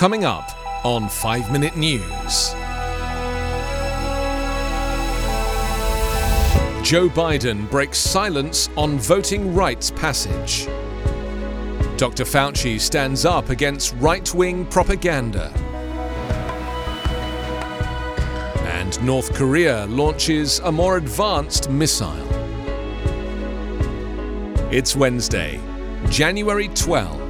Coming 0.00 0.24
up 0.24 0.56
on 0.82 1.10
5 1.10 1.52
Minute 1.52 1.76
News. 1.76 2.54
Joe 6.82 7.10
Biden 7.10 7.70
breaks 7.70 7.98
silence 7.98 8.70
on 8.78 8.98
voting 8.98 9.54
rights 9.54 9.90
passage. 9.90 10.64
Dr. 11.98 12.24
Fauci 12.24 12.80
stands 12.80 13.26
up 13.26 13.50
against 13.50 13.94
right 13.96 14.32
wing 14.32 14.64
propaganda. 14.64 15.52
And 18.72 19.04
North 19.04 19.34
Korea 19.34 19.84
launches 19.84 20.60
a 20.60 20.72
more 20.72 20.96
advanced 20.96 21.68
missile. 21.68 22.26
It's 24.72 24.96
Wednesday, 24.96 25.60
January 26.08 26.68
12. 26.68 27.29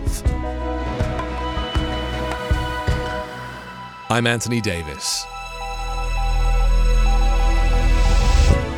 I'm 4.10 4.26
Anthony 4.26 4.60
Davis. 4.60 5.24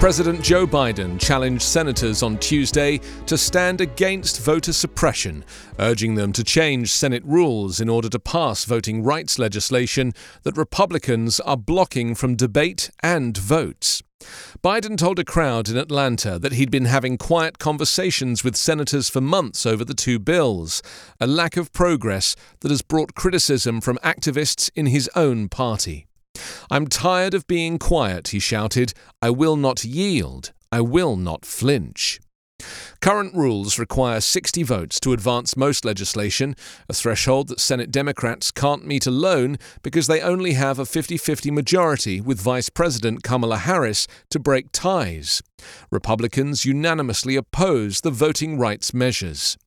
President 0.02 0.42
Joe 0.42 0.66
Biden 0.66 1.16
challenged 1.16 1.62
senators 1.62 2.24
on 2.24 2.36
Tuesday 2.38 2.98
to 3.26 3.38
stand 3.38 3.80
against 3.80 4.40
voter 4.40 4.72
suppression, 4.72 5.44
urging 5.78 6.16
them 6.16 6.32
to 6.32 6.42
change 6.42 6.90
Senate 6.90 7.22
rules 7.24 7.80
in 7.80 7.88
order 7.88 8.08
to 8.08 8.18
pass 8.18 8.64
voting 8.64 9.04
rights 9.04 9.38
legislation 9.38 10.12
that 10.42 10.56
Republicans 10.56 11.38
are 11.38 11.56
blocking 11.56 12.16
from 12.16 12.34
debate 12.34 12.90
and 13.00 13.36
votes. 13.36 14.02
Biden 14.60 14.98
told 14.98 15.20
a 15.20 15.24
crowd 15.24 15.68
in 15.68 15.76
Atlanta 15.76 16.36
that 16.36 16.54
he'd 16.54 16.72
been 16.72 16.86
having 16.86 17.16
quiet 17.16 17.60
conversations 17.60 18.42
with 18.42 18.56
senators 18.56 19.08
for 19.08 19.20
months 19.20 19.64
over 19.64 19.84
the 19.84 19.94
two 19.94 20.18
bills, 20.18 20.82
a 21.20 21.28
lack 21.28 21.56
of 21.56 21.72
progress 21.72 22.34
that 22.62 22.72
has 22.72 22.82
brought 22.82 23.14
criticism 23.14 23.80
from 23.80 23.98
activists 23.98 24.68
in 24.74 24.86
his 24.86 25.08
own 25.14 25.48
party. 25.48 26.08
I'm 26.72 26.86
tired 26.86 27.34
of 27.34 27.46
being 27.46 27.78
quiet, 27.78 28.28
he 28.28 28.38
shouted. 28.38 28.94
I 29.20 29.28
will 29.28 29.56
not 29.56 29.84
yield. 29.84 30.52
I 30.72 30.80
will 30.80 31.16
not 31.16 31.44
flinch. 31.44 32.18
Current 33.02 33.34
rules 33.34 33.78
require 33.78 34.22
60 34.22 34.62
votes 34.62 34.98
to 35.00 35.12
advance 35.12 35.54
most 35.54 35.84
legislation, 35.84 36.56
a 36.88 36.94
threshold 36.94 37.48
that 37.48 37.60
Senate 37.60 37.90
Democrats 37.90 38.50
can't 38.50 38.86
meet 38.86 39.06
alone 39.06 39.58
because 39.82 40.06
they 40.06 40.22
only 40.22 40.54
have 40.54 40.78
a 40.78 40.86
50 40.86 41.18
50 41.18 41.50
majority 41.50 42.22
with 42.22 42.40
Vice 42.40 42.70
President 42.70 43.22
Kamala 43.22 43.58
Harris 43.58 44.06
to 44.30 44.40
break 44.40 44.72
ties. 44.72 45.42
Republicans 45.90 46.64
unanimously 46.64 47.36
oppose 47.36 48.00
the 48.00 48.10
voting 48.10 48.58
rights 48.58 48.94
measures. 48.94 49.58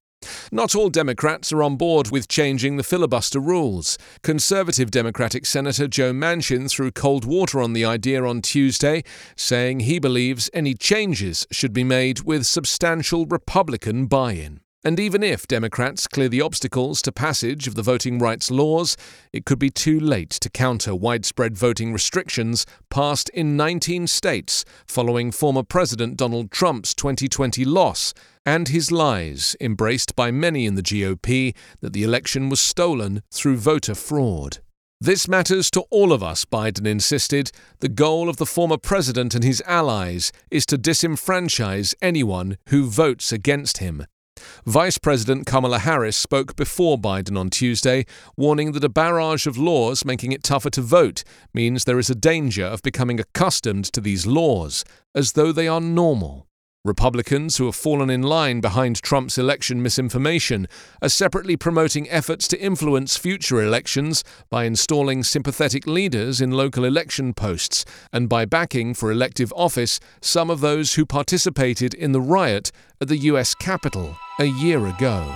Not 0.51 0.75
all 0.75 0.89
Democrats 0.89 1.51
are 1.53 1.63
on 1.63 1.75
board 1.75 2.11
with 2.11 2.27
changing 2.27 2.77
the 2.77 2.83
filibuster 2.83 3.39
rules. 3.39 3.97
Conservative 4.23 4.91
Democratic 4.91 5.45
Senator 5.45 5.87
Joe 5.87 6.13
Manchin 6.13 6.69
threw 6.69 6.91
cold 6.91 7.25
water 7.25 7.61
on 7.61 7.73
the 7.73 7.85
idea 7.85 8.23
on 8.23 8.41
Tuesday, 8.41 9.03
saying 9.35 9.81
he 9.81 9.99
believes 9.99 10.49
any 10.53 10.73
changes 10.73 11.45
should 11.51 11.73
be 11.73 11.83
made 11.83 12.21
with 12.21 12.45
substantial 12.45 13.25
Republican 13.25 14.07
buy 14.07 14.33
in. 14.33 14.64
And 14.85 14.99
even 14.99 15.23
if 15.23 15.47
Democrats 15.47 16.05
clear 16.05 16.29
the 16.29 16.41
obstacles 16.41 17.01
to 17.01 17.11
passage 17.11 17.67
of 17.67 17.73
the 17.73 17.81
voting 17.81 18.19
rights 18.19 18.51
laws, 18.51 18.95
it 19.33 19.43
could 19.43 19.57
be 19.57 19.71
too 19.71 19.99
late 19.99 20.29
to 20.29 20.47
counter 20.47 20.93
widespread 20.93 21.57
voting 21.57 21.91
restrictions 21.91 22.67
passed 22.91 23.29
in 23.29 23.57
19 23.57 24.05
states 24.05 24.63
following 24.87 25.31
former 25.31 25.63
President 25.63 26.17
Donald 26.17 26.51
Trump's 26.51 26.93
2020 26.93 27.65
loss 27.65 28.13
and 28.45 28.67
his 28.67 28.91
lies, 28.91 29.55
embraced 29.59 30.15
by 30.15 30.29
many 30.29 30.67
in 30.67 30.75
the 30.75 30.83
GOP, 30.83 31.55
that 31.79 31.93
the 31.93 32.03
election 32.03 32.47
was 32.47 32.61
stolen 32.61 33.23
through 33.31 33.57
voter 33.57 33.95
fraud. 33.95 34.59
This 35.01 35.27
matters 35.27 35.71
to 35.71 35.81
all 35.89 36.13
of 36.13 36.21
us, 36.21 36.45
Biden 36.45 36.85
insisted. 36.85 37.51
The 37.79 37.89
goal 37.89 38.29
of 38.29 38.37
the 38.37 38.45
former 38.45 38.77
president 38.77 39.33
and 39.33 39.43
his 39.43 39.63
allies 39.65 40.31
is 40.51 40.67
to 40.67 40.77
disenfranchise 40.77 41.95
anyone 42.03 42.59
who 42.69 42.85
votes 42.85 43.31
against 43.31 43.79
him. 43.79 44.05
Vice 44.65 44.97
President 44.97 45.45
Kamala 45.45 45.77
Harris 45.77 46.17
spoke 46.17 46.55
before 46.55 46.97
Biden 46.97 47.37
on 47.37 47.51
Tuesday, 47.51 48.03
warning 48.35 48.71
that 48.71 48.83
a 48.83 48.89
barrage 48.89 49.45
of 49.45 49.59
laws 49.59 50.03
making 50.03 50.31
it 50.31 50.41
tougher 50.41 50.71
to 50.71 50.81
vote 50.81 51.23
means 51.53 51.83
there 51.83 51.99
is 51.99 52.09
a 52.09 52.15
danger 52.15 52.65
of 52.65 52.81
becoming 52.81 53.19
accustomed 53.19 53.85
to 53.85 54.01
these 54.01 54.25
laws, 54.25 54.83
as 55.13 55.33
though 55.33 55.51
they 55.51 55.67
are 55.67 55.79
normal. 55.79 56.47
Republicans 56.83 57.57
who 57.57 57.65
have 57.65 57.75
fallen 57.75 58.09
in 58.09 58.23
line 58.23 58.59
behind 58.59 59.01
Trump's 59.03 59.37
election 59.37 59.83
misinformation 59.83 60.67
are 60.99 61.09
separately 61.09 61.55
promoting 61.55 62.09
efforts 62.09 62.47
to 62.47 62.59
influence 62.59 63.17
future 63.17 63.61
elections 63.61 64.23
by 64.49 64.65
installing 64.65 65.21
sympathetic 65.21 65.85
leaders 65.85 66.41
in 66.41 66.49
local 66.49 66.85
election 66.85 67.35
posts 67.35 67.85
and 68.11 68.29
by 68.29 68.45
backing 68.45 68.95
for 68.95 69.11
elective 69.11 69.53
office 69.55 69.99
some 70.21 70.49
of 70.49 70.61
those 70.61 70.95
who 70.95 71.05
participated 71.05 71.93
in 71.93 72.13
the 72.13 72.21
riot 72.21 72.71
at 72.99 73.07
the 73.07 73.17
U.S. 73.17 73.53
Capitol 73.53 74.15
a 74.39 74.45
year 74.45 74.87
ago. 74.87 75.35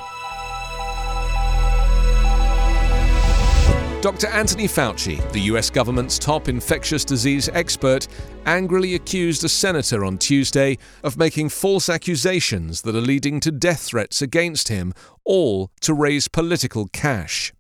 Dr. 4.02 4.28
Anthony 4.28 4.66
Fauci, 4.66 5.20
the 5.34 5.42
US 5.42 5.70
government's 5.70 6.18
top 6.18 6.48
infectious 6.48 7.04
disease 7.04 7.50
expert, 7.50 8.08
angrily 8.46 8.96
accused 8.96 9.44
a 9.44 9.50
senator 9.50 10.06
on 10.06 10.18
Tuesday 10.18 10.78
of 11.04 11.18
making 11.18 11.50
false 11.50 11.90
accusations 11.90 12.82
that 12.84 12.96
are 12.96 13.02
leading 13.02 13.42
to 13.42 13.52
death 13.52 13.82
threats 13.82 14.22
against 14.22 14.70
him, 14.70 14.94
all 15.26 15.70
to 15.82 15.94
raise 15.94 16.30
political 16.30 16.88
cash. 16.94 17.52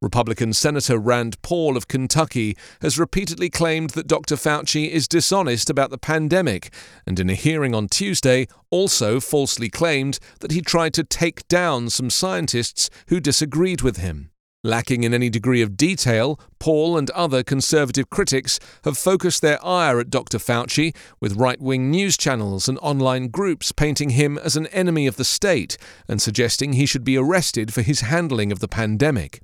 Republican 0.00 0.52
Senator 0.52 0.98
Rand 0.98 1.40
Paul 1.42 1.76
of 1.76 1.88
Kentucky 1.88 2.56
has 2.80 2.98
repeatedly 2.98 3.50
claimed 3.50 3.90
that 3.90 4.06
Dr. 4.06 4.36
Fauci 4.36 4.90
is 4.90 5.08
dishonest 5.08 5.70
about 5.70 5.90
the 5.90 5.98
pandemic, 5.98 6.72
and 7.06 7.18
in 7.18 7.30
a 7.30 7.34
hearing 7.34 7.74
on 7.74 7.88
Tuesday, 7.88 8.46
also 8.70 9.20
falsely 9.20 9.68
claimed 9.68 10.18
that 10.40 10.52
he 10.52 10.60
tried 10.60 10.94
to 10.94 11.04
take 11.04 11.46
down 11.48 11.90
some 11.90 12.10
scientists 12.10 12.90
who 13.08 13.20
disagreed 13.20 13.82
with 13.82 13.98
him. 13.98 14.30
Lacking 14.66 15.04
in 15.04 15.12
any 15.12 15.28
degree 15.28 15.60
of 15.60 15.76
detail, 15.76 16.40
Paul 16.58 16.96
and 16.96 17.10
other 17.10 17.42
conservative 17.42 18.08
critics 18.08 18.58
have 18.84 18.96
focused 18.96 19.42
their 19.42 19.62
ire 19.62 20.00
at 20.00 20.08
Dr. 20.08 20.38
Fauci, 20.38 20.96
with 21.20 21.36
right 21.36 21.60
wing 21.60 21.90
news 21.90 22.16
channels 22.16 22.66
and 22.66 22.78
online 22.80 23.28
groups 23.28 23.72
painting 23.72 24.10
him 24.10 24.38
as 24.38 24.56
an 24.56 24.66
enemy 24.68 25.06
of 25.06 25.16
the 25.16 25.24
state 25.24 25.76
and 26.08 26.22
suggesting 26.22 26.72
he 26.72 26.86
should 26.86 27.04
be 27.04 27.18
arrested 27.18 27.74
for 27.74 27.82
his 27.82 28.00
handling 28.00 28.50
of 28.50 28.60
the 28.60 28.66
pandemic. 28.66 29.42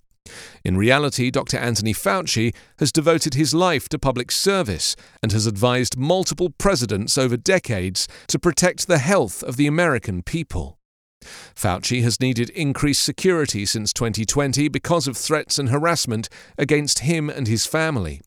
In 0.64 0.76
reality, 0.76 1.30
Dr. 1.30 1.56
Anthony 1.56 1.92
Fauci 1.92 2.54
has 2.78 2.92
devoted 2.92 3.34
his 3.34 3.54
life 3.54 3.88
to 3.88 3.98
public 3.98 4.30
service 4.30 4.96
and 5.22 5.32
has 5.32 5.46
advised 5.46 5.96
multiple 5.96 6.50
presidents 6.50 7.16
over 7.16 7.36
decades 7.36 8.08
to 8.28 8.38
protect 8.38 8.86
the 8.86 8.98
health 8.98 9.42
of 9.42 9.56
the 9.56 9.66
American 9.66 10.22
people. 10.22 10.78
Fauci 11.54 12.02
has 12.02 12.20
needed 12.20 12.50
increased 12.50 13.02
security 13.02 13.66
since 13.66 13.92
2020 13.92 14.68
because 14.68 15.06
of 15.06 15.16
threats 15.16 15.58
and 15.58 15.68
harassment 15.68 16.28
against 16.56 17.00
him 17.00 17.28
and 17.28 17.46
his 17.46 17.66
family. 17.66 18.20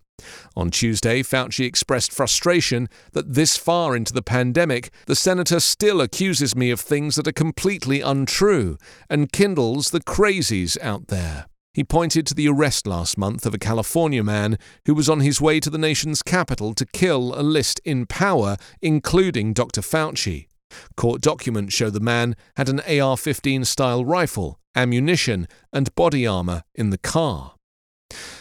On 0.56 0.70
Tuesday, 0.70 1.22
Fauci 1.22 1.66
expressed 1.66 2.14
frustration 2.14 2.88
that 3.14 3.34
this 3.34 3.58
far 3.58 3.96
into 3.96 4.14
the 4.14 4.22
pandemic, 4.22 4.92
the 5.06 5.16
senator 5.16 5.60
still 5.60 6.02
accuses 6.02 6.56
me 6.56 6.72
of 6.72 6.80
things 6.80 7.16
that 7.16 7.28
are 7.28 7.34
completely 7.34 8.02
untrue 8.02 8.78
and 9.10 9.32
kindles 9.32 9.92
the 9.92 10.00
crazies 10.00 10.78
out 10.82 11.08
there. 11.08 11.48
He 11.74 11.84
pointed 11.84 12.28
to 12.28 12.36
the 12.36 12.48
arrest 12.48 12.86
last 12.86 13.18
month 13.18 13.48
of 13.48 13.56
a 13.56 13.58
California 13.58 14.24
man 14.24 14.60
who 14.86 14.94
was 14.94 15.10
on 15.10 15.22
his 15.22 15.42
way 15.42 15.60
to 15.60 15.72
the 15.72 15.80
nation's 15.80 16.22
capital 16.22 16.76
to 16.76 16.86
kill 16.86 17.34
a 17.34 17.42
list 17.42 17.82
in 17.84 18.06
power, 18.06 18.58
including 18.80 19.54
Dr. 19.54 19.82
Fauci. 19.82 20.48
Court 20.96 21.22
documents 21.22 21.74
show 21.74 21.90
the 21.90 22.00
man 22.00 22.36
had 22.58 22.70
an 22.70 22.80
AR 22.82 23.18
15 23.18 23.66
style 23.66 24.06
rifle, 24.06 24.60
ammunition, 24.76 25.48
and 25.72 25.94
body 25.96 26.28
armor 26.28 26.64
in 26.76 26.92
the 26.92 26.98
car. 27.00 27.56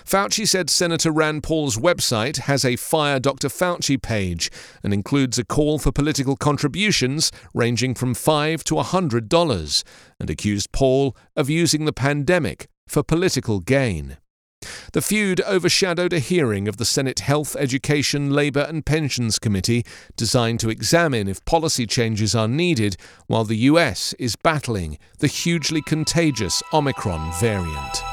Fauci 0.05 0.47
said 0.47 0.69
Senator 0.69 1.11
Rand 1.11 1.43
Paul's 1.43 1.79
website 1.79 2.41
has 2.41 2.67
a 2.67 2.77
Fire 2.77 3.19
Dr. 3.19 3.49
Fauci 3.49 4.01
page 4.01 4.51
and 4.83 4.93
includes 4.93 5.39
a 5.39 5.45
call 5.45 5.79
for 5.79 5.91
political 5.91 6.37
contributions 6.37 7.33
ranging 7.55 7.95
from 7.95 8.13
5 8.13 8.63
to 8.65 8.75
$100, 8.75 9.85
and 10.21 10.29
accused 10.29 10.73
Paul 10.73 11.17
of 11.35 11.49
using 11.49 11.87
the 11.87 11.95
pandemic 11.95 12.69
for 12.87 13.03
political 13.03 13.61
gain. 13.61 14.19
The 14.93 15.03
feud 15.03 15.41
overshadowed 15.41 16.13
a 16.13 16.19
hearing 16.19 16.69
of 16.69 16.77
the 16.77 16.85
Senate 16.85 17.21
Health, 17.21 17.57
Education, 17.57 18.31
Labour 18.31 18.67
and 18.69 18.87
Pensions 18.87 19.39
Committee 19.39 19.85
designed 20.17 20.61
to 20.61 20.71
examine 20.71 21.29
if 21.29 21.45
policy 21.45 21.87
changes 21.87 22.35
are 22.35 22.49
needed 22.49 22.97
while 23.27 23.45
the 23.45 23.57
US 23.57 24.13
is 24.19 24.37
battling 24.37 24.99
the 25.19 25.27
hugely 25.27 25.83
contagious 25.83 26.63
Omicron 26.73 27.33
variant. 27.41 28.12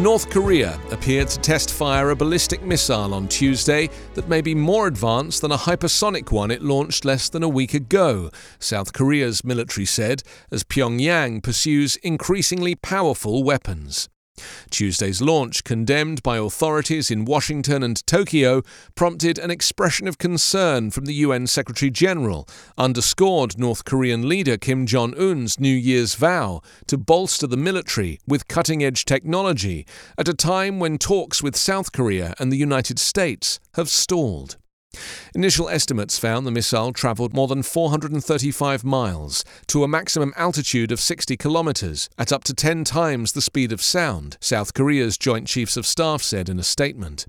North 0.00 0.30
Korea 0.30 0.80
appeared 0.90 1.28
to 1.28 1.38
test 1.40 1.74
fire 1.74 2.08
a 2.08 2.16
ballistic 2.16 2.62
missile 2.62 3.12
on 3.12 3.28
Tuesday 3.28 3.90
that 4.14 4.30
may 4.30 4.40
be 4.40 4.54
more 4.54 4.86
advanced 4.86 5.42
than 5.42 5.52
a 5.52 5.58
hypersonic 5.58 6.30
one 6.30 6.50
it 6.50 6.62
launched 6.62 7.04
less 7.04 7.28
than 7.28 7.42
a 7.42 7.48
week 7.50 7.74
ago, 7.74 8.30
South 8.58 8.94
Korea's 8.94 9.44
military 9.44 9.84
said, 9.84 10.22
as 10.50 10.64
Pyongyang 10.64 11.42
pursues 11.42 11.96
increasingly 11.96 12.74
powerful 12.74 13.44
weapons. 13.44 14.08
Tuesday's 14.70 15.20
launch, 15.20 15.64
condemned 15.64 16.22
by 16.22 16.36
authorities 16.36 17.10
in 17.10 17.24
Washington 17.24 17.82
and 17.82 18.06
Tokyo, 18.06 18.62
prompted 18.94 19.38
an 19.38 19.50
expression 19.50 20.06
of 20.08 20.18
concern 20.18 20.90
from 20.90 21.06
the 21.06 21.14
UN 21.14 21.46
Secretary 21.46 21.90
General, 21.90 22.48
underscored 22.76 23.58
North 23.58 23.84
Korean 23.84 24.28
leader 24.28 24.56
Kim 24.56 24.86
Jong 24.86 25.14
un's 25.18 25.58
New 25.58 25.74
Year's 25.74 26.14
vow 26.14 26.60
to 26.86 26.96
bolster 26.96 27.46
the 27.46 27.56
military 27.56 28.18
with 28.26 28.48
cutting 28.48 28.82
edge 28.82 29.04
technology 29.04 29.86
at 30.18 30.28
a 30.28 30.34
time 30.34 30.78
when 30.78 30.98
talks 30.98 31.42
with 31.42 31.56
South 31.56 31.92
Korea 31.92 32.34
and 32.38 32.52
the 32.52 32.56
United 32.56 32.98
States 32.98 33.60
have 33.74 33.88
stalled. 33.88 34.56
Initial 35.34 35.68
estimates 35.68 36.18
found 36.18 36.46
the 36.46 36.50
missile 36.50 36.92
travelled 36.92 37.32
more 37.32 37.46
than 37.46 37.62
435 37.62 38.84
miles 38.84 39.44
to 39.68 39.84
a 39.84 39.88
maximum 39.88 40.32
altitude 40.36 40.90
of 40.90 41.00
60 41.00 41.36
kilometres 41.36 42.08
at 42.18 42.32
up 42.32 42.42
to 42.44 42.54
10 42.54 42.84
times 42.84 43.32
the 43.32 43.40
speed 43.40 43.72
of 43.72 43.80
sound, 43.80 44.36
South 44.40 44.74
Korea's 44.74 45.16
Joint 45.16 45.46
Chiefs 45.46 45.76
of 45.76 45.86
Staff 45.86 46.22
said 46.22 46.48
in 46.48 46.58
a 46.58 46.64
statement. 46.64 47.26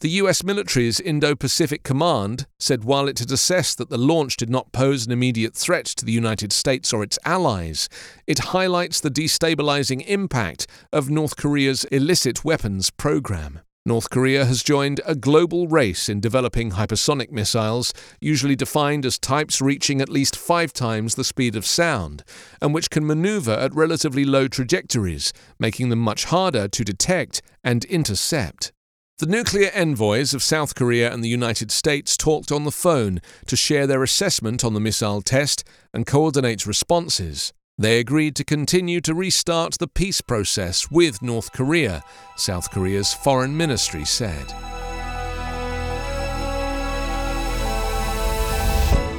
The 0.00 0.08
US 0.10 0.42
military's 0.42 0.98
Indo 0.98 1.34
Pacific 1.34 1.82
Command 1.82 2.46
said 2.58 2.84
while 2.84 3.06
it 3.08 3.18
had 3.18 3.30
assessed 3.30 3.78
that 3.78 3.90
the 3.90 3.98
launch 3.98 4.36
did 4.36 4.50
not 4.50 4.72
pose 4.72 5.06
an 5.06 5.12
immediate 5.12 5.54
threat 5.54 5.84
to 5.84 6.04
the 6.04 6.12
United 6.12 6.52
States 6.52 6.92
or 6.92 7.02
its 7.02 7.18
allies, 7.24 7.88
it 8.26 8.38
highlights 8.38 9.00
the 9.00 9.10
destabilizing 9.10 10.04
impact 10.06 10.66
of 10.92 11.10
North 11.10 11.36
Korea's 11.36 11.84
illicit 11.84 12.44
weapons 12.44 12.90
program. 12.90 13.60
North 13.90 14.08
Korea 14.08 14.44
has 14.44 14.62
joined 14.62 15.00
a 15.04 15.16
global 15.16 15.66
race 15.66 16.08
in 16.08 16.20
developing 16.20 16.70
hypersonic 16.70 17.32
missiles, 17.32 17.92
usually 18.20 18.54
defined 18.54 19.04
as 19.04 19.18
types 19.18 19.60
reaching 19.60 20.00
at 20.00 20.08
least 20.08 20.36
five 20.36 20.72
times 20.72 21.16
the 21.16 21.24
speed 21.24 21.56
of 21.56 21.66
sound, 21.66 22.22
and 22.62 22.72
which 22.72 22.88
can 22.88 23.04
maneuver 23.04 23.50
at 23.50 23.74
relatively 23.74 24.24
low 24.24 24.46
trajectories, 24.46 25.32
making 25.58 25.88
them 25.88 25.98
much 25.98 26.26
harder 26.26 26.68
to 26.68 26.84
detect 26.84 27.42
and 27.64 27.84
intercept. 27.86 28.70
The 29.18 29.26
nuclear 29.26 29.72
envoys 29.74 30.34
of 30.34 30.42
South 30.44 30.76
Korea 30.76 31.12
and 31.12 31.24
the 31.24 31.28
United 31.28 31.72
States 31.72 32.16
talked 32.16 32.52
on 32.52 32.62
the 32.62 32.70
phone 32.70 33.18
to 33.48 33.56
share 33.56 33.88
their 33.88 34.04
assessment 34.04 34.64
on 34.64 34.72
the 34.72 34.78
missile 34.78 35.20
test 35.20 35.64
and 35.92 36.06
coordinate 36.06 36.64
responses. 36.64 37.52
They 37.80 37.98
agreed 37.98 38.36
to 38.36 38.44
continue 38.44 39.00
to 39.00 39.14
restart 39.14 39.78
the 39.78 39.88
peace 39.88 40.20
process 40.20 40.90
with 40.90 41.22
North 41.22 41.50
Korea, 41.50 42.04
South 42.36 42.70
Korea's 42.70 43.14
foreign 43.14 43.56
ministry 43.56 44.04
said. 44.04 44.52